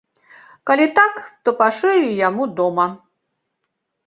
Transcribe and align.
Калі 0.69 0.87
так, 0.99 1.13
то 1.43 1.49
пашыю 1.59 2.09
яму 2.27 2.43
дома. 2.63 2.87